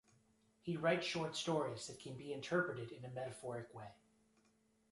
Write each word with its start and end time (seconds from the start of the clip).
He 0.63 0.77
writes 0.77 1.05
short 1.05 1.35
stories 1.35 1.85
that 1.85 1.99
can 1.99 2.17
be 2.17 2.33
interpreted 2.33 2.91
in 2.91 3.05
a 3.05 3.09
metaphoric 3.09 3.71
way. 3.71 3.91